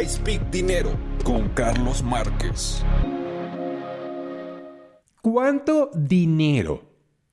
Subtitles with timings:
[0.00, 0.90] I Speak Dinero
[1.24, 2.84] con Carlos Márquez.
[5.20, 6.82] ¿Cuánto dinero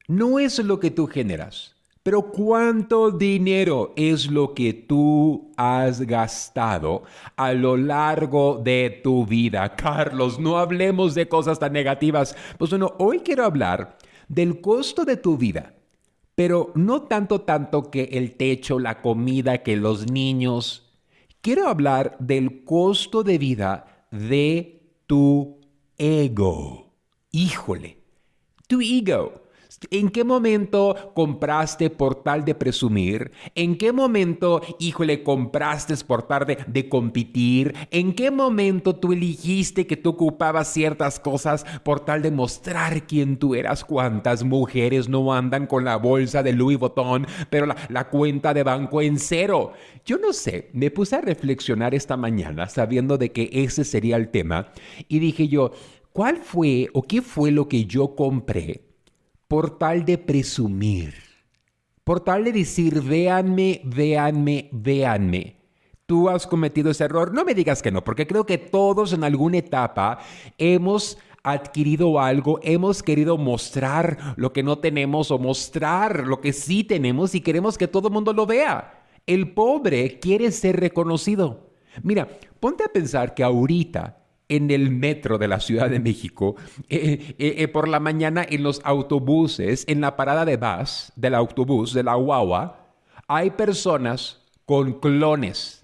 [0.08, 1.76] no es lo que tú generas?
[2.02, 7.04] Pero ¿cuánto dinero es lo que tú has gastado
[7.36, 9.76] a lo largo de tu vida?
[9.76, 12.36] Carlos, no hablemos de cosas tan negativas.
[12.58, 13.98] Pues bueno, hoy quiero hablar
[14.28, 15.76] del costo de tu vida,
[16.34, 20.85] pero no tanto tanto que el techo, la comida, que los niños,
[21.46, 25.62] quiero hablar del costo de vida de tu
[25.96, 26.92] ego.
[27.30, 28.00] Híjole,
[28.66, 29.45] tu ego.
[29.92, 33.32] ¿En qué momento compraste por tal de presumir?
[33.56, 37.74] ¿En qué momento, híjole, compraste por tal de, de, competir?
[37.92, 43.38] ¿En qué momento tú elegiste que tú ocupabas ciertas cosas por tal de mostrar quién
[43.38, 43.84] tú eras?
[43.84, 48.64] ¿Cuántas mujeres no andan con la bolsa de Louis Vuitton, pero la, la cuenta de
[48.64, 49.74] banco en cero?
[50.06, 54.30] Yo no sé, me puse a reflexionar esta mañana sabiendo de que ese sería el
[54.30, 54.72] tema
[55.08, 55.72] y dije yo,
[56.14, 58.95] ¿cuál fue o qué fue lo que yo compré?
[59.48, 61.14] Por tal de presumir,
[62.04, 65.58] por tal de decir, véanme, véanme, véanme.
[66.06, 67.34] Tú has cometido ese error.
[67.34, 70.20] No me digas que no, porque creo que todos en alguna etapa
[70.58, 76.84] hemos adquirido algo, hemos querido mostrar lo que no tenemos o mostrar lo que sí
[76.84, 79.04] tenemos y queremos que todo el mundo lo vea.
[79.28, 81.72] El pobre quiere ser reconocido.
[82.04, 82.28] Mira,
[82.60, 86.56] ponte a pensar que ahorita en el metro de la Ciudad de México,
[86.90, 91.36] eh, eh, eh, por la mañana en los autobuses, en la parada de bus, del
[91.36, 92.94] autobús, de la guagua,
[93.28, 95.82] hay personas con clones.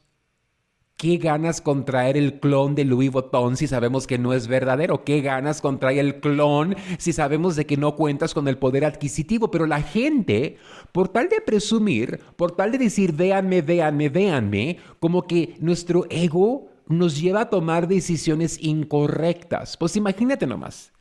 [1.02, 5.04] ¿Qué ganas con traer el clon de Louis Vuitton si sabemos que no es verdadero?
[5.04, 8.86] ¿Qué ganas con traer el clon si sabemos de que no cuentas con el poder
[8.86, 9.50] adquisitivo?
[9.50, 10.58] Pero la gente,
[10.92, 16.71] por tal de presumir, por tal de decir, véanme, véanme, véanme, como que nuestro ego
[16.92, 19.78] nos lleva a tomar decisiones incorrectas.
[19.78, 20.92] Pues imagínate nomás,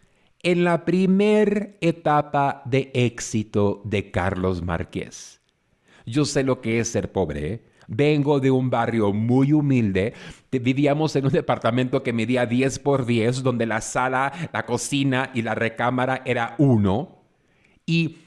[0.42, 5.40] en la primer etapa de éxito de Carlos Márquez.
[6.06, 7.52] Yo sé lo que es ser pobre.
[7.52, 7.64] ¿eh?
[7.86, 10.14] Vengo de un barrio muy humilde.
[10.50, 15.42] Vivíamos en un departamento que medía 10 por 10, donde la sala, la cocina y
[15.42, 17.18] la recámara era uno.
[17.84, 18.18] Y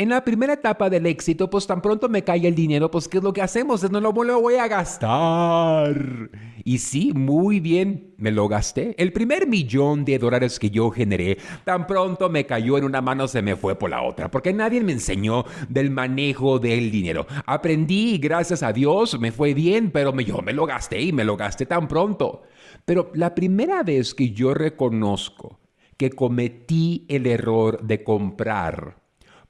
[0.00, 3.18] en la primera etapa del éxito, pues tan pronto me cae el dinero, pues ¿qué
[3.18, 3.82] es lo que hacemos?
[3.90, 6.30] No lo, voy a gastar.
[6.64, 8.94] Y sí, muy bien, me lo gasté.
[8.96, 13.28] El primer millón de dólares que yo generé, tan pronto me cayó en una mano,
[13.28, 17.26] se me fue por la otra, porque nadie me enseñó del manejo del dinero.
[17.44, 21.36] Aprendí gracias a Dios me fue bien, pero yo me lo gasté y me lo
[21.36, 22.44] gasté tan pronto.
[22.86, 25.60] Pero la primera vez que yo reconozco
[25.98, 29.00] que cometí el error de comprar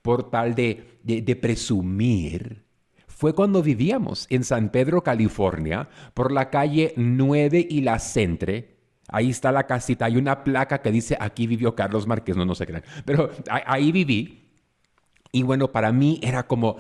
[0.03, 2.65] por tal de, de, presumir,
[3.07, 8.79] fue cuando vivíamos en San Pedro, California, por la calle 9 y la Centre.
[9.09, 12.55] Ahí está la casita, hay una placa que dice aquí vivió Carlos Márquez, no, no
[12.55, 14.49] se crean, pero ahí viví.
[15.33, 16.77] Y bueno, para mí era como,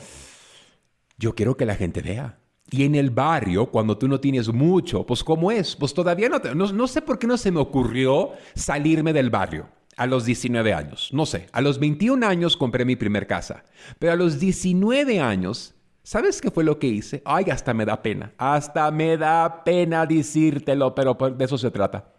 [1.18, 2.38] yo quiero que la gente vea.
[2.72, 5.74] Y en el barrio, cuando tú no tienes mucho, pues ¿cómo es?
[5.74, 9.68] Pues todavía no, no, no sé por qué no se me ocurrió salirme del barrio
[10.00, 11.10] a los 19 años.
[11.12, 13.64] No sé, a los 21 años compré mi primer casa,
[13.98, 17.20] pero a los 19 años, ¿sabes qué fue lo que hice?
[17.26, 22.14] Ay, hasta me da pena, hasta me da pena decírtelo, pero de eso se trata.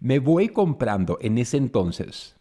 [0.00, 2.34] Me voy comprando en ese entonces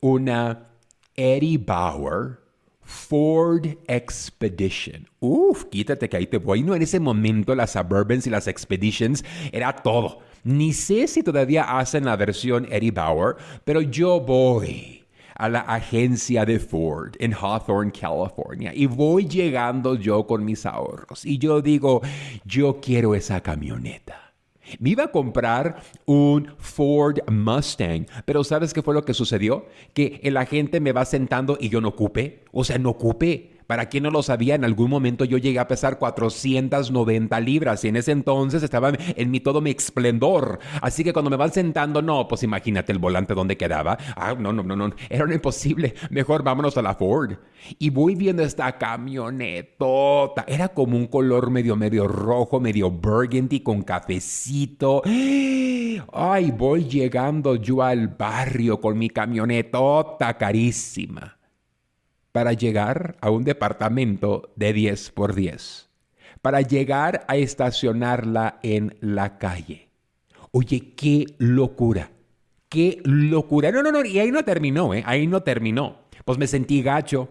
[0.00, 0.68] una
[1.16, 2.40] Eddie Bauer
[2.82, 5.08] Ford Expedition.
[5.20, 6.62] Uf, quítate que ahí te voy.
[6.62, 10.20] No, en ese momento las Suburbans y las Expeditions era todo.
[10.44, 15.04] Ni sé si todavía hacen la versión Eddie Bauer, pero yo voy
[15.34, 21.24] a la agencia de Ford en Hawthorne, California, y voy llegando yo con mis ahorros.
[21.24, 22.02] Y yo digo,
[22.44, 24.34] yo quiero esa camioneta.
[24.80, 29.66] Me iba a comprar un Ford Mustang, pero ¿sabes qué fue lo que sucedió?
[29.94, 33.57] Que el agente me va sentando y yo no ocupe, o sea, no ocupe.
[33.68, 37.88] Para quien no lo sabía, en algún momento yo llegué a pesar 490 libras y
[37.88, 40.58] en ese entonces estaba en mi todo mi esplendor.
[40.80, 43.98] Así que cuando me van sentando, no, pues imagínate el volante donde quedaba.
[44.16, 45.92] Ah, no, no, no, no, era imposible.
[46.08, 47.34] Mejor vámonos a la Ford.
[47.78, 50.46] Y voy viendo esta camionetota.
[50.48, 55.02] Era como un color medio, medio rojo, medio burgundy con cafecito.
[55.04, 61.37] Ay, voy llegando yo al barrio con mi camionetota carísima
[62.32, 65.88] para llegar a un departamento de 10 por 10,
[66.42, 69.88] para llegar a estacionarla en la calle.
[70.52, 72.10] Oye, qué locura,
[72.68, 73.70] qué locura.
[73.72, 75.02] No, no, no, y ahí no terminó, ¿eh?
[75.06, 75.98] Ahí no terminó.
[76.24, 77.28] Pues me sentí gacho.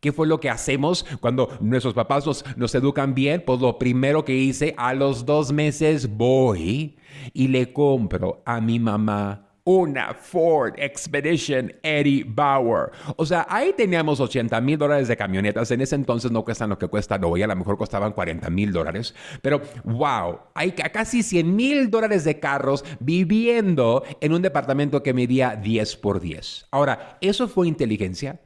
[0.00, 3.42] ¿Qué fue lo que hacemos cuando nuestros papás nos, nos educan bien?
[3.46, 6.96] Pues lo primero que hice, a los dos meses voy
[7.32, 12.90] y le compro a mi mamá una Ford Expedition Eddie Bauer.
[13.16, 15.70] O sea, ahí teníamos 80 mil dólares de camionetas.
[15.70, 18.72] En ese entonces no cuestan lo que cuestan hoy, a lo mejor costaban 40 mil
[18.72, 19.14] dólares.
[19.40, 25.56] Pero wow, hay casi 100 mil dólares de carros viviendo en un departamento que medía
[25.56, 26.66] 10 por 10.
[26.70, 28.40] Ahora, ¿eso fue inteligencia?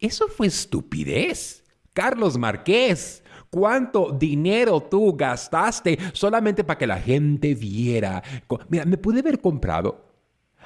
[0.00, 1.64] Eso fue estupidez.
[1.92, 3.22] Carlos Marqués.
[3.50, 8.22] ¿Cuánto dinero tú gastaste solamente para que la gente viera?
[8.68, 10.04] Mira, me pude haber comprado.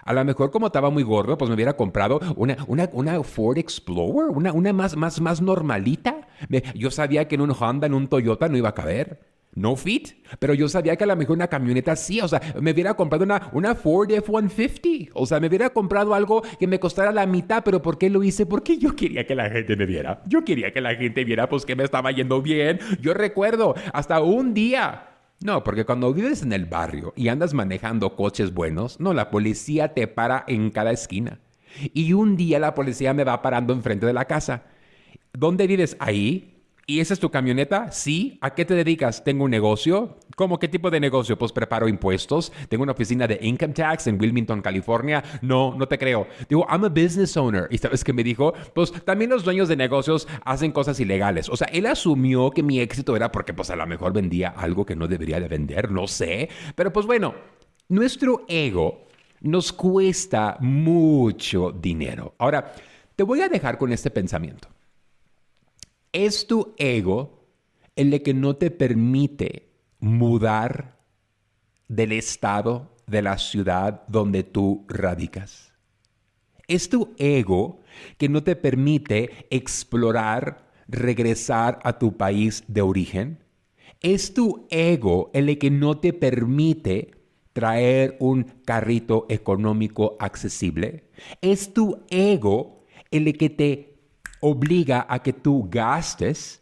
[0.03, 3.57] A lo mejor como estaba muy gordo, pues me hubiera comprado una, una, una Ford
[3.57, 6.29] Explorer, una, una más, más, más normalita.
[6.75, 10.11] Yo sabía que en un Honda, en un Toyota no iba a caber no fit,
[10.39, 13.25] pero yo sabía que a lo mejor una camioneta sí, o sea, me hubiera comprado
[13.25, 17.63] una, una Ford F-150, o sea, me hubiera comprado algo que me costara la mitad,
[17.65, 18.47] pero ¿por qué lo hice?
[18.47, 21.65] Porque yo quería que la gente me viera, yo quería que la gente viera pues
[21.65, 25.11] que me estaba yendo bien, yo recuerdo hasta un día.
[25.41, 29.93] No, porque cuando vives en el barrio y andas manejando coches buenos, no, la policía
[29.93, 31.41] te para en cada esquina.
[31.93, 34.63] Y un día la policía me va parando enfrente de la casa.
[35.33, 35.97] ¿Dónde vives?
[35.99, 36.54] Ahí.
[36.87, 37.91] ¿Y esa es tu camioneta?
[37.93, 38.39] Sí.
[38.43, 39.25] ¿A qué te dedicas?
[39.25, 40.19] Tengo un negocio.
[40.37, 41.39] ¿Cómo qué tipo de negocio?
[41.39, 42.53] Pues preparo impuestos.
[42.69, 45.25] Tengo una oficina de income tax en Wilmington, California.
[45.41, 46.27] No, no te creo.
[46.47, 47.69] Digo, I'm a business owner.
[47.71, 48.53] ¿Y sabes qué me dijo?
[48.75, 51.49] Pues también los dueños de negocios hacen cosas ilegales.
[51.49, 54.85] O sea, él asumió que mi éxito era porque pues a lo mejor vendía algo
[54.85, 55.91] que no debería de vender.
[55.91, 56.51] No sé.
[56.75, 57.35] Pero pues bueno,
[57.89, 59.07] nuestro ego
[59.41, 62.35] nos cuesta mucho dinero.
[62.37, 62.75] Ahora,
[63.17, 64.74] te voy a dejar con este pensamiento.
[66.15, 67.45] Es tu ego
[67.97, 71.01] el que no te permite mudar
[71.89, 75.73] del estado, de la ciudad donde tú radicas.
[76.69, 77.81] Es tu ego
[78.17, 83.43] que no te permite explorar, regresar a tu país de origen.
[84.01, 87.11] Es tu ego el que no te permite
[87.53, 91.11] traer un carrito económico accesible.
[91.41, 93.94] Es tu ego el que te
[94.47, 96.61] obliga a que tú gastes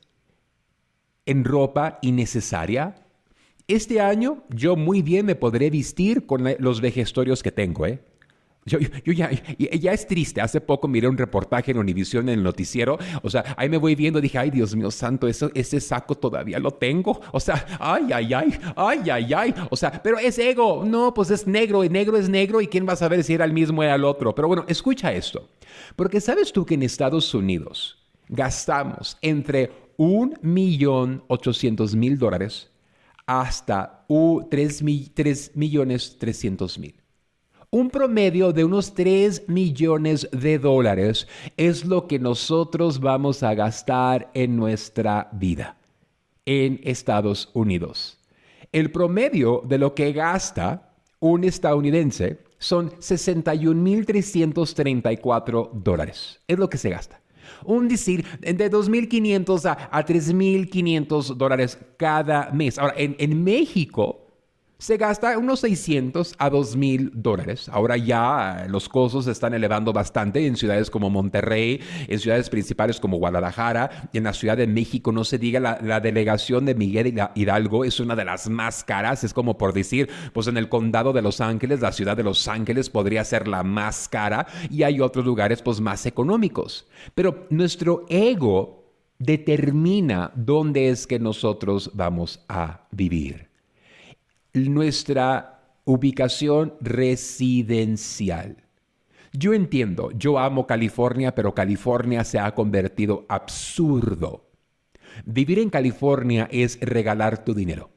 [1.27, 2.95] en ropa innecesaria.
[3.67, 8.01] Este año yo muy bien me podré vestir con los vejestorios que tengo, ¿eh?
[8.65, 8.79] Yo,
[9.13, 9.29] ya,
[9.59, 10.41] ya, es triste.
[10.41, 12.97] Hace poco miré un reportaje en Univision en el noticiero.
[13.23, 14.21] O sea, ahí me voy viendo.
[14.21, 17.21] Dije, ay, Dios mío santo, eso, ese saco todavía lo tengo.
[17.33, 19.55] O sea, ay, ay, ay, ay, ay, ay.
[19.71, 20.85] O sea, pero es ego.
[20.85, 21.83] No, pues es negro.
[21.83, 22.61] Y negro es negro.
[22.61, 24.33] ¿Y quién va a saber si era el mismo o el otro?
[24.33, 25.49] Pero bueno, escucha esto.
[25.97, 27.99] Porque sabes tú que en Estados Unidos
[28.29, 32.71] gastamos entre un millón ochocientos mil dólares
[33.27, 34.07] hasta
[34.51, 37.02] tres millones trescientos mil.
[37.75, 41.27] Un promedio de unos 3 millones de dólares
[41.57, 45.79] es lo que nosotros vamos a gastar en nuestra vida
[46.45, 48.19] en Estados Unidos.
[48.73, 56.41] El promedio de lo que gasta un estadounidense son 61.334 dólares.
[56.47, 57.23] Es lo que se gasta.
[57.65, 62.79] Un decir de 2.500 a, a 3.500 dólares cada mes.
[62.79, 64.22] Ahora, en, en México,
[64.83, 67.69] se gasta unos 600 a 2.000 dólares.
[67.69, 72.99] Ahora ya los costos se están elevando bastante en ciudades como Monterrey, en ciudades principales
[72.99, 77.15] como Guadalajara, y en la Ciudad de México, no se diga, la, delegación de Miguel
[77.37, 81.13] Hidalgo es una de las más caras, es como por decir, pues en el condado
[81.13, 85.01] de Los Ángeles, la ciudad de Los Ángeles podría ser la más cara y hay
[85.01, 86.89] otros lugares pues más económicos.
[87.15, 88.83] Pero nuestro ego
[89.21, 93.52] determina dónde es que nosotros vamos a vivir
[94.55, 98.57] nuestra ubicación residencial.
[99.33, 104.51] Yo entiendo, yo amo California, pero California se ha convertido absurdo.
[105.25, 107.91] Vivir en California es regalar tu dinero.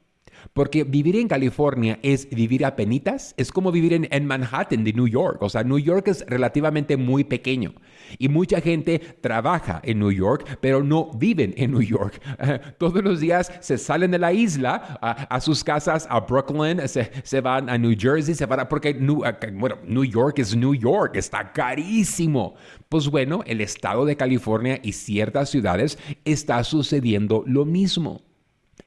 [0.54, 5.08] Porque vivir en California es vivir a penitas, es como vivir en, Manhattan de New
[5.08, 5.42] York.
[5.42, 7.74] O sea, New York es relativamente muy pequeño
[8.18, 12.22] y mucha gente trabaja en New York, pero no viven en New York.
[12.78, 17.70] todos los días se salen de la isla a, sus casas a Brooklyn, se, van
[17.70, 19.24] a New Jersey, se van a, porque New,
[19.54, 22.56] bueno, New York es New York, está carísimo.
[22.90, 28.22] Pues bueno, el estado de California y ciertas ciudades está sucediendo lo mismo.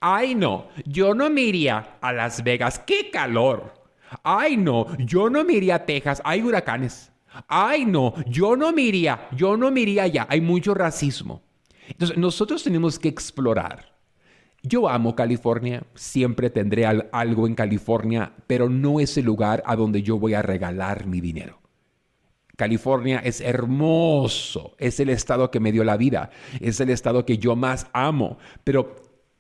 [0.01, 3.75] Ay, no, yo no me a Las Vegas, qué calor.
[4.23, 7.11] Ay, no, yo no me a Texas, hay huracanes.
[7.47, 8.91] Ay, no, yo no me
[9.33, 11.43] yo no me iría allá, hay mucho racismo.
[11.89, 13.97] Entonces, nosotros tenemos que explorar.
[14.63, 20.03] Yo amo California, siempre tendré algo en California, pero no es el lugar a donde
[20.03, 21.61] yo voy a regalar mi dinero.
[22.57, 26.31] California es hermoso, es el estado que me dio la vida,
[26.61, 28.97] es el estado que yo más amo, pero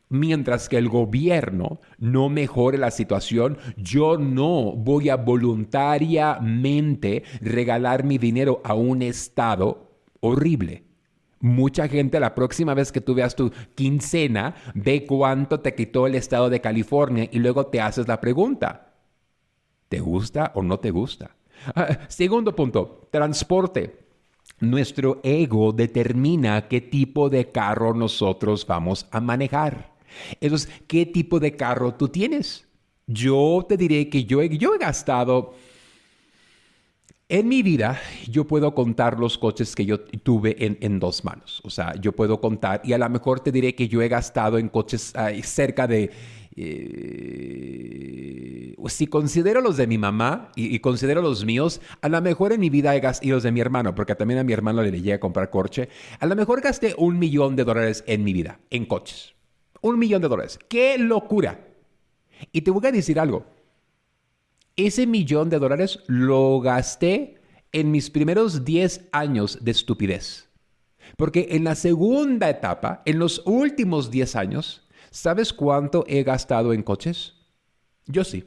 [0.09, 8.19] mientras que el gobierno no mejore la situación, yo no voy a voluntariamente regalar mi
[8.19, 10.85] dinero a un estado horrible.
[11.41, 16.17] Mucha gente la próxima vez que tú veas tu quincena ve cuánto te quitó el
[16.17, 18.95] estado de California y luego te haces la pregunta,
[19.89, 21.37] ¿te gusta o no te gusta?
[21.75, 24.09] Ah, segundo punto, transporte.
[24.61, 29.98] Nuestro ego determina qué tipo de carro nosotros vamos a manejar.
[30.41, 32.67] Entonces, ¿qué tipo de carro tú tienes?
[33.07, 34.49] Yo te diré que yo he,
[34.79, 35.55] gastado...
[37.31, 41.61] En mi vida, yo puedo contar los coches que yo tuve en, dos manos.
[41.63, 44.57] O sea, yo puedo contar, y a lo mejor te diré que yo he gastado
[44.57, 45.13] en coches
[45.43, 46.11] cerca de
[46.61, 52.61] eh, si considero los de mi mamá y, considero los míos, a lo mejor en
[52.61, 54.91] mi vida he gastado, y los de mi hermano, porque también a mi hermano le
[54.91, 55.89] llegué a comprar coche,
[56.19, 59.35] a lo mejor gasté un millón de dólares en mi vida, en coches.
[59.81, 60.59] Un millón de dólares.
[60.69, 61.67] ¡Qué locura!
[62.53, 63.47] Y te voy a decir algo.
[64.77, 67.41] Ese millón de dólares lo gasté
[67.73, 70.49] en mis primeros 10 años de estupidez.
[71.17, 76.83] Porque en la segunda etapa, en los últimos 10 años, ¿sabes cuánto he gastado en
[76.83, 77.35] coches?
[78.07, 78.45] Yo sí,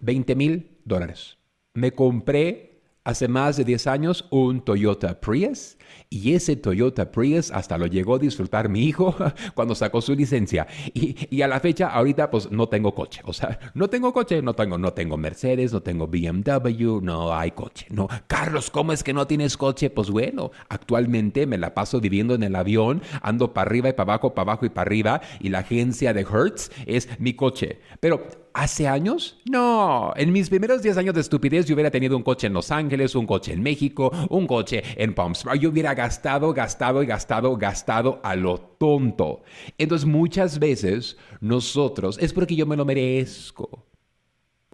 [0.00, 1.38] 20 mil dólares.
[1.72, 2.69] Me compré
[3.10, 5.76] hace más de 10 años un Toyota Prius
[6.08, 9.14] y ese Toyota Prius hasta lo llegó a disfrutar mi hijo
[9.54, 10.66] cuando sacó su licencia.
[10.94, 13.22] Y, a la fecha, ahorita pues no tengo coche.
[13.24, 17.50] O sea, no tengo coche, no tengo, no tengo Mercedes, no tengo BMW, no hay
[17.52, 17.86] coche.
[17.90, 19.90] No, Carlos, ¿cómo es que no tienes coche?
[19.90, 24.14] Pues bueno, actualmente me la paso viviendo en el avión, ando para arriba y para
[24.14, 27.80] abajo, para abajo y para arriba y la agencia de Hertz es mi coche.
[28.00, 29.38] Pero ¿Hace años?
[29.48, 32.70] No, en mis primeros 10 años de estupidez yo hubiera tenido un coche en Los
[32.70, 35.60] Ángeles, un coche en México, un coche en Palm Springs.
[35.60, 39.42] Yo hubiera gastado, gastado y gastado, gastado a lo tonto.
[39.78, 43.86] Entonces muchas veces nosotros, es porque yo me lo merezco.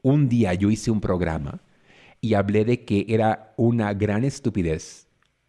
[0.02, 1.60] Un día yo hice un programa
[2.20, 5.05] y hablé de que era una gran estupidez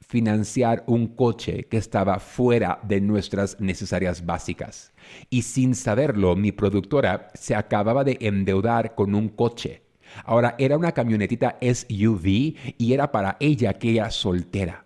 [0.08, 4.94] financiar un coche que estaba fuera de nuestras necesarias básicas.
[5.30, 9.84] Y sin saberlo, mi productora se acababa de endeudar con un coche.
[10.24, 14.86] Ahora era una camionetita SUV y era para ella que era soltera.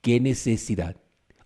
[0.00, 0.96] ¿Qué necesidad?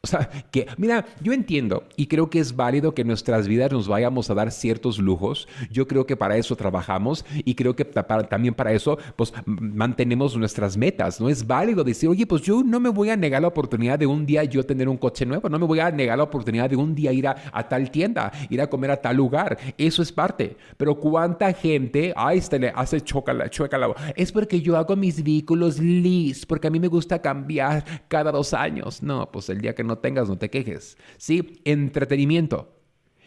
[0.06, 3.72] O sea, que, mira, yo entiendo y creo que es válido que en nuestras vidas
[3.72, 5.48] nos vayamos a dar ciertos lujos.
[5.68, 10.76] Yo creo que para eso trabajamos y creo que también para eso, pues, mantenemos nuestras
[10.76, 11.20] metas.
[11.20, 14.06] No es válido decir, oye, pues yo no me voy a negar la oportunidad de
[14.06, 16.76] un día yo tener un coche nuevo, no me voy a negar la oportunidad de
[16.76, 17.34] un día ir a,
[17.68, 19.58] tal tienda, ir a comer a tal lugar.
[19.76, 20.56] Eso es parte.
[20.76, 23.92] Pero cuánta gente, ay, este le hace choca la, chueca la...
[24.14, 28.54] Es porque yo hago mis vehículos lis, porque a mí me gusta cambiar cada dos
[28.54, 29.02] años.
[29.02, 30.96] No, pues el día que no tengas, no te quejes.
[31.18, 32.76] Sí, entretenimiento.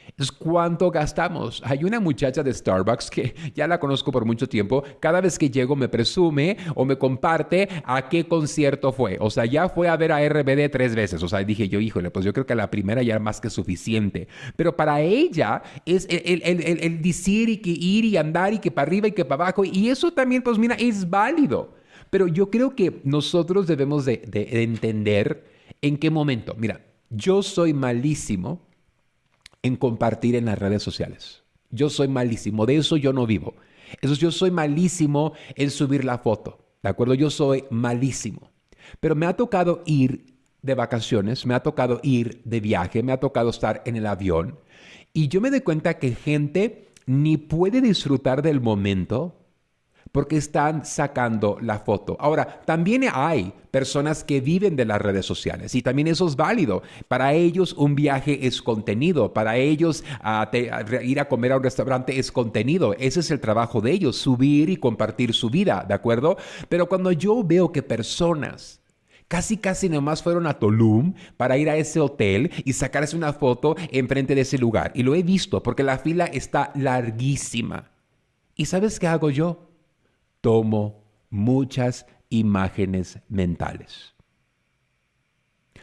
[0.10, 1.62] Entonces, ¿cuánto gastamos?
[1.64, 4.84] Hay una muchacha de Starbucks que ya la conozco por mucho tiempo.
[5.00, 9.18] Cada vez que llego me presume o me comparte a qué concierto fue.
[9.20, 11.22] O sea, ya fue a ver a RBD tres veces.
[11.24, 13.50] O sea, dije yo, híjole, pues yo creo que la primera ya era más que
[13.50, 14.28] suficiente.
[14.56, 18.88] Pero para ella es el, el, decir y que ir y andar y que para
[18.88, 19.64] arriba y que para abajo.
[19.64, 21.76] Y eso también, pues mira, es válido.
[22.10, 24.22] Pero yo creo que nosotros debemos de
[24.64, 25.49] entender
[25.82, 26.56] ¿En qué momento?
[26.58, 28.62] Mira, yo soy malísimo
[29.62, 31.44] en compartir en las redes sociales.
[31.72, 33.56] Yo soy malísimo, de eso yo no vivo.
[34.02, 37.14] Eso yo soy malísimo en subir la foto, ¿de acuerdo?
[37.14, 38.52] Yo soy malísimo.
[39.00, 43.20] Pero me ha tocado ir de vacaciones, me ha tocado ir de viaje, me ha
[43.20, 44.58] tocado estar en el avión
[45.14, 49.39] y yo me doy cuenta que gente ni puede disfrutar del momento
[50.12, 52.18] porque están sacando la foto.
[52.20, 56.82] Ahora, también hay personas que viven de las redes sociales y también eso es válido.
[57.08, 60.50] Para ellos un viaje es contenido, para ellos ah,
[61.04, 62.96] ir a comer a un restaurante es contenido.
[62.98, 66.38] Ese es el trabajo de ellos, subir y compartir su vida, ¿de acuerdo?
[66.68, 68.80] Pero cuando yo veo que personas
[69.28, 73.76] casi casi nomás fueron a Tulum para ir a ese hotel y sacarse una foto
[73.92, 74.92] enfrente de ese lugar.
[74.96, 77.92] Y lo he visto porque la fila está larguísima.
[78.56, 79.69] ¿Y sabes qué hago yo?
[80.42, 84.14] Tomo muchas imágenes mentales.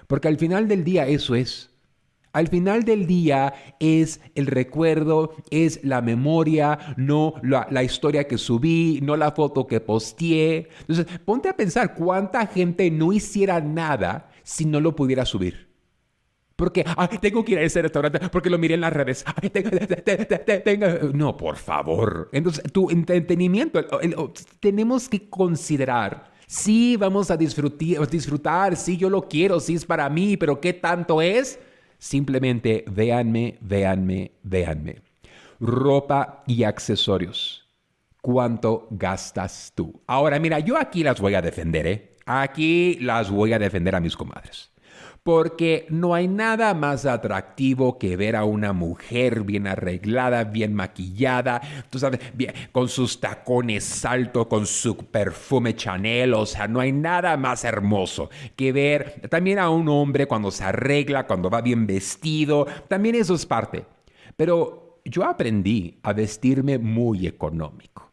[0.07, 1.71] Porque al final del día eso es.
[2.33, 9.01] Al final del día es el recuerdo, es la memoria, no la, historia que subí,
[9.03, 10.69] no la foto que posteé.
[10.81, 15.66] Entonces, ponte a pensar cuánta gente no hiciera nada si no lo pudiera subir.
[16.57, 16.85] Porque
[17.21, 19.25] tengo que ir a ese restaurante porque lo miré en las redes.
[21.13, 22.31] no, por favor.
[22.33, 23.79] Entonces, tu entretenimiento,
[24.61, 30.09] tenemos que considerar Sí, vamos a disfrutar, disfrutar, sí, yo lo quiero, sí es para
[30.09, 31.59] mí, pero ¿qué tanto es?
[31.99, 35.03] Simplemente véanme, véanme, véanme.
[35.59, 37.69] Ropa y accesorios.
[38.23, 40.01] ¿Cuánto gastas tú?
[40.07, 42.17] Ahora, mira, yo aquí las voy a defender, ¿eh?
[42.27, 44.71] Aquí las voy a defender a mis comadres
[45.27, 51.61] porque no hay nada más atractivo que ver a una mujer bien arreglada, bien maquillada,
[51.91, 56.93] tú sabes, bien, con sus tacones altos, con su perfume Chanel, o sea, no hay
[56.93, 61.89] nada más hermoso que ver también a un hombre cuando se arregla, cuando va bien
[61.89, 63.85] vestido, también eso es parte.
[64.37, 68.13] Pero yo aprendí a vestirme muy económico.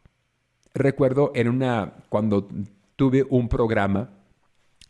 [0.74, 2.48] Recuerdo en una, cuando
[2.96, 4.10] tuve un programa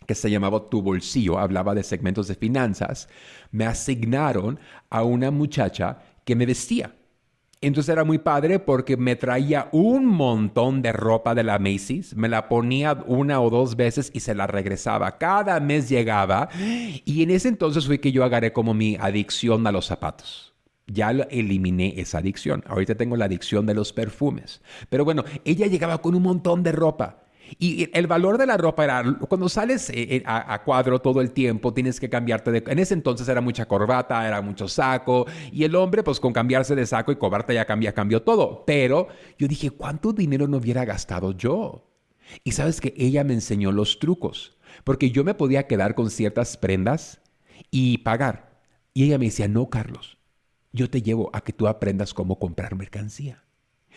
[0.06, 3.08] que se llamaba Tu Bolsillo, hablaba de segmentos de finanzas,
[3.50, 4.58] me asignaron
[4.90, 6.94] a una muchacha que me vestía.
[7.60, 12.28] Entonces era muy padre porque me traía un montón de ropa de la Macy's, me
[12.28, 15.16] la ponía una o dos veces y se la regresaba.
[15.16, 19.72] Cada mes llegaba y en ese entonces fue que yo agarré como mi adicción a
[19.72, 20.52] los zapatos.
[20.86, 22.62] Ya eliminé esa adicción.
[22.66, 24.60] Ahorita tengo la adicción de los perfumes.
[24.90, 27.23] Pero bueno, ella llegaba con un montón de ropa.
[27.58, 31.30] Y el valor de la ropa era, cuando sales eh, eh, a, cuadro todo el
[31.30, 32.64] tiempo, tienes que cambiarte de...
[32.66, 36.74] En ese entonces era mucha corbata, era mucho saco, y el hombre pues con cambiarse
[36.74, 38.64] de saco y corbata ya cambia, cambió todo.
[38.66, 39.08] Pero
[39.38, 41.90] yo dije, ¿cuánto dinero no hubiera gastado yo?
[42.42, 46.56] Y sabes que ella me enseñó los trucos, porque yo me podía quedar con ciertas
[46.56, 47.20] prendas
[47.70, 48.62] y pagar.
[48.94, 50.18] Y ella me decía, no, Carlos,
[50.72, 53.43] yo te llevo a que tú aprendas cómo comprar mercancía.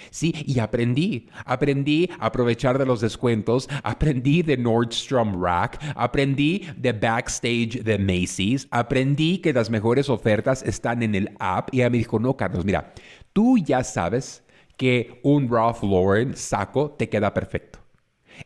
[0.09, 1.27] Sí, y aprendí.
[1.45, 8.67] Aprendí a aprovechar de los descuentos, aprendí de Nordstrom Rack, aprendí de Backstage de Macy's,
[8.71, 11.73] aprendí que las mejores ofertas están en el app.
[11.73, 12.93] Y ella me dijo, no, Carlos, mira,
[13.33, 14.43] tú ya sabes
[14.77, 17.79] que un Ralph Lauren saco te queda perfecto.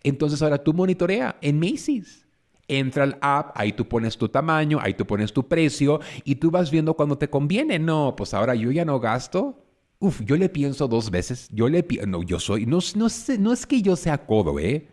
[0.03, 2.25] Entonces ahora tú monitorea en Macy's.
[2.67, 6.51] Entra al app, ahí tú pones tu tamaño, ahí tú pones tu precio y tú
[6.51, 7.79] vas viendo cuando te conviene.
[7.79, 9.61] No, pues ahora yo ya no gasto
[10.01, 11.47] Uf, yo le pienso dos veces.
[11.51, 14.87] Yo le no, yo soy, no, no, sé, no es que yo sea codo, ¿eh?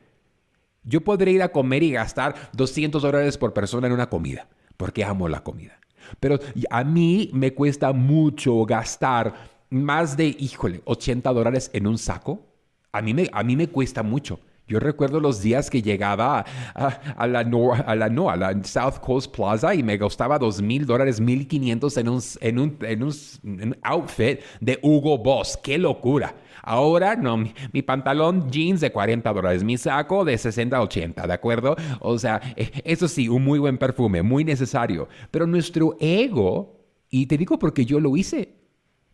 [0.85, 5.05] Yo podría ir a comer y gastar 200 dólares por persona en una comida, porque
[5.05, 5.81] amo la comida.
[6.21, 6.39] Pero
[6.71, 9.35] a mí me cuesta mucho gastar
[9.71, 12.47] más de, híjole, 80 dólares en un saco.
[12.93, 14.41] A mí me, a mí me cuesta mucho.
[14.69, 19.35] Yo recuerdo los días que llegaba a, la, a, la, no, a la South Coast
[19.35, 22.09] Plaza y me gastaba dos mil dólares, mil quinientos en
[22.59, 25.59] un, outfit de Hugo Boss.
[25.63, 26.35] ¡Qué locura!
[26.63, 31.33] Ahora, no, mi, pantalón jeans de 40 dólares, mi saco de 60 a 80, ¿de
[31.33, 31.75] acuerdo?
[32.01, 35.09] O sea, e, eso sí, un muy buen perfume, muy necesario.
[35.31, 38.55] Pero nuestro ego, y te digo porque yo lo hice,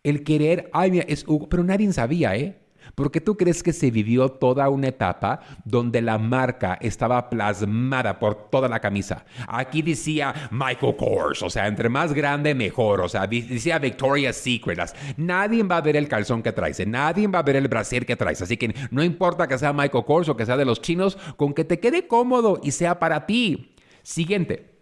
[0.03, 2.63] el querer, ay, mira, es Hugo, pero nadie sabía, ¿eh?
[2.95, 8.51] Porque tú crees que se vivió toda una etapa donde la marca estaba plasmada por
[8.51, 9.25] toda la camisa.
[9.49, 14.79] Aquí decía Michael Kors, o sea, entre más grande mejor, o sea, decía Victoria's Secret.
[15.17, 18.17] Nadie va a ver el calzón que traes, nadie va a ver el brasier que
[18.17, 21.17] traes, así que no importa que sea Michael Kors o que sea de los chinos,
[21.37, 23.75] con que te quede cómodo y sea para ti.
[24.03, 24.79] Siguiente,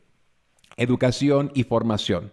[0.76, 2.32] educación y formación.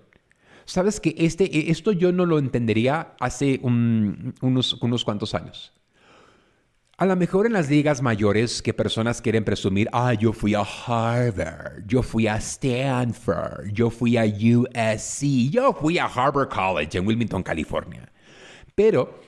[0.69, 5.73] Sabes que este, e, esto yo no lo entendería hace unos, unos cuantos años.
[6.95, 10.61] A lo mejor en las ligas mayores que personas quieren presumir, ah, yo fui a
[10.61, 17.07] Harvard, yo fui a Stanford, yo fui a USC, yo fui a Harvard College en
[17.07, 18.11] Wilmington, California.
[18.75, 19.19] Pero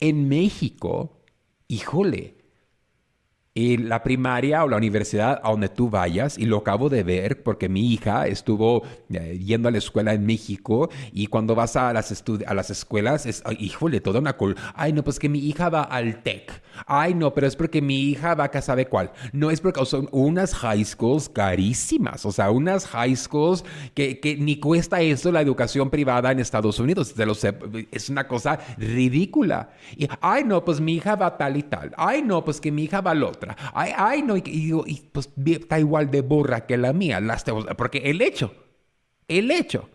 [0.00, 1.22] en México,
[1.66, 2.43] híjole,
[3.54, 7.42] en la primaria o la universidad a donde tú vayas, y lo acabo de ver
[7.44, 11.92] porque mi hija estuvo eh, yendo a la escuela en México y cuando vas a
[11.92, 14.36] las, a las escuelas es, híjole, toda una...
[14.74, 16.50] Ay, no, pues que mi hija va al TEC.
[16.86, 19.12] Ay, no, pero es porque mi hija va a sabe cuál.
[19.32, 23.64] No, es porque son unas high schools carísimas, o sea, unas high schools
[23.94, 27.16] que, que ni cuesta eso la educación privada en Estados Unidos.
[27.16, 27.54] lo sé,
[27.92, 29.70] es una cosa ridícula.
[29.96, 31.92] Y, ay, no, pues mi hija va tal y tal.
[31.96, 33.43] Ay, no, pues que mi hija va al otro.
[33.72, 37.20] Ay, ay, no, y, y, pues está igual de burra que la mía,
[37.76, 38.54] porque el hecho,
[39.28, 39.88] el hecho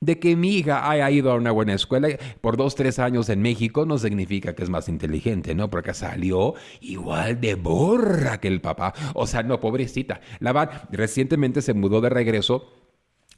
[0.00, 2.08] de que mi hija haya ido a una buena escuela
[2.40, 5.70] por dos, tres años en México no significa que es más inteligente, ¿no?
[5.70, 8.92] Porque salió igual de burra que el papá.
[9.14, 10.20] O sea, no, pobrecita.
[10.40, 12.70] La van, recientemente se mudó de regreso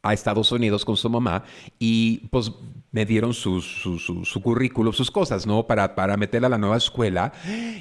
[0.02, 1.44] a Estados Unidos con su mamá
[1.78, 2.52] y pues
[2.90, 5.66] me dieron su, su, su, currículum, sus cosas, ¿no?
[5.66, 7.32] Para, para meterla a la nueva escuela.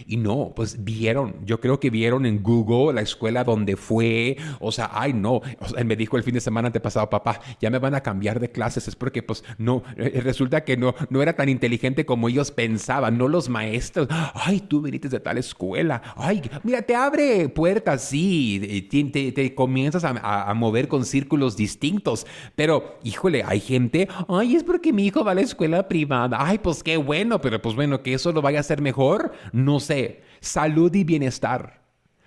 [0.05, 4.37] Y no, pues vieron, yo creo que vieron en Google la escuela donde fue.
[4.59, 5.41] O sea, ay, no.
[5.59, 8.39] O sea, me dijo el fin de semana antepasado, papá, ya me van a cambiar
[8.39, 8.87] de clases.
[8.87, 13.17] Es porque, pues, no, eh, resulta que no, no era tan inteligente como ellos pensaban,
[13.17, 14.07] no los maestros.
[14.33, 16.01] Ay, tú viniste de tal escuela.
[16.17, 18.87] Ay, mira, te abre puertas, sí.
[18.91, 22.27] Te, te, comienzas a, a mover con círculos distintos.
[22.55, 26.37] Pero, híjole, hay gente, ay, es porque mi hijo va a la escuela privada.
[26.39, 29.79] Ay, pues qué bueno, pero pues bueno, que eso lo vaya a hacer mejor, no
[29.79, 30.23] sé.
[30.39, 31.83] Salud y bienestar.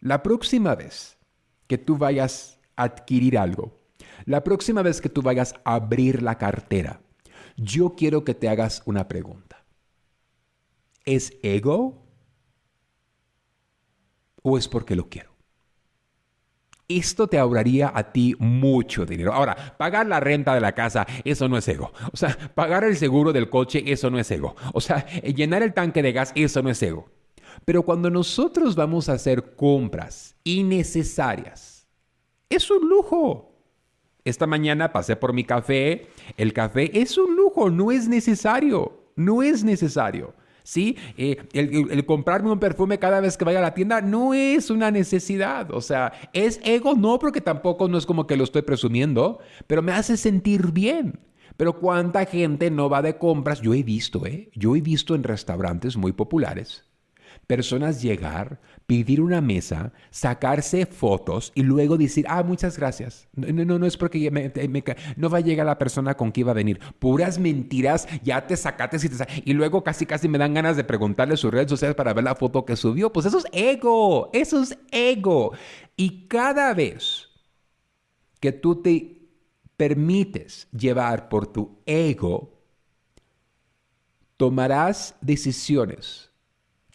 [0.00, 1.16] La próxima vez
[1.66, 3.76] que tú vayas a adquirir algo,
[4.24, 7.00] la próxima vez que tú vayas a abrir la cartera,
[7.56, 9.64] yo quiero que te hagas una pregunta.
[11.04, 12.02] ¿Es ego
[14.42, 15.35] o es porque lo quiero?
[16.88, 19.32] Esto te ahorraría a ti mucho dinero.
[19.32, 21.92] Ahora, pagar la renta de la casa, eso no es ego.
[22.12, 24.54] O sea, pagar el seguro del coche, eso no es ego.
[24.72, 27.08] O sea, llenar el tanque de gas, eso no es ego.
[27.64, 31.88] Pero cuando nosotros vamos a hacer compras innecesarias,
[32.48, 33.52] es un lujo.
[34.24, 36.06] Esta mañana pasé por mi café.
[36.36, 39.10] El café es un lujo, no es necesario.
[39.16, 40.34] No es necesario.
[40.66, 40.96] ¿Sí?
[41.16, 44.90] Eh, el, comprarme un perfume cada vez que vaya a la tienda no es una
[44.90, 45.70] necesidad.
[45.70, 49.80] O sea, es ego, no, porque tampoco no es como que lo estoy presumiendo, pero
[49.80, 51.20] me hace sentir bien.
[51.56, 54.50] Pero cuánta gente no va de compras, yo he visto, ¿eh?
[54.54, 56.84] Yo he visto en restaurantes muy populares
[57.46, 63.28] personas llegar, pedir una mesa, sacarse fotos y luego decir, ah, muchas gracias.
[63.34, 64.30] No, no, no es porque
[65.16, 66.80] no va a llegar la persona con que iba a venir.
[66.98, 68.96] Puras mentiras, ya te sacaste
[69.44, 72.24] y, y luego casi casi me dan ganas de preguntarle sus redes sociales para ver
[72.24, 73.12] la foto que subió.
[73.12, 75.52] Pues eso es ego, eso es ego.
[75.96, 77.28] Y cada vez
[78.40, 79.28] que tú te
[79.76, 82.52] permites llevar por tu ego,
[84.36, 86.30] tomarás decisiones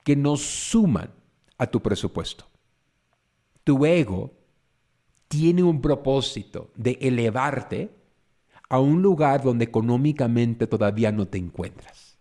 [0.04, 1.12] que no suman
[1.58, 2.46] a tu presupuesto.
[3.64, 4.32] Tu ego
[5.28, 7.90] tiene un propósito de elevarte
[8.68, 12.18] a un lugar donde económicamente todavía no te encuentras.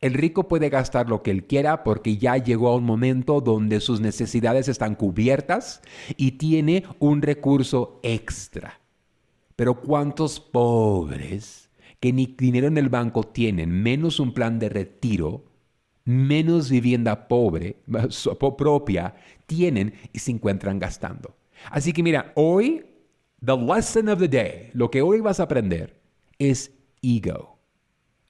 [0.00, 3.80] El rico puede gastar lo que él quiera porque ya llegó a un momento donde
[3.80, 5.82] sus necesidades están cubiertas
[6.16, 8.80] y tiene un recurso extra.
[9.56, 11.68] Pero ¿cuántos pobres
[12.00, 15.44] que ni dinero en el banco tienen, menos un plan de retiro,
[16.04, 17.76] menos vivienda pobre,
[18.58, 19.14] propia,
[19.46, 21.36] tienen y se encuentran gastando.
[21.70, 22.84] Así que mira, hoy,
[23.44, 26.00] the lesson of the day, lo que hoy vas a aprender
[26.38, 27.58] es ego.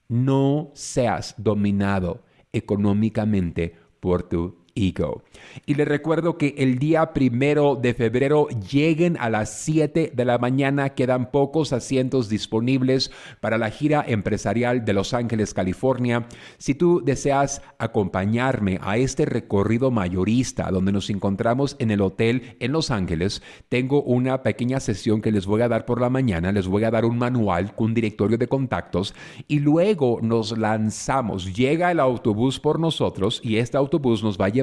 [0.07, 5.23] No seas dominado económicamente por tu Ego.
[5.65, 10.37] Y les recuerdo que el día primero de febrero lleguen a las 7 de la
[10.37, 10.89] mañana.
[10.89, 16.25] Quedan pocos asientos disponibles para la gira empresarial de Los Ángeles, California.
[16.57, 22.71] Si tú deseas acompañarme a este recorrido mayorista donde nos encontramos en el hotel en
[22.71, 26.51] Los Ángeles, tengo una pequeña sesión que les voy a dar por la mañana.
[26.51, 29.13] Les voy a dar un manual con un directorio de contactos
[29.47, 31.53] y luego nos lanzamos.
[31.55, 34.60] Llega el autobús por nosotros y este autobús nos va a llevar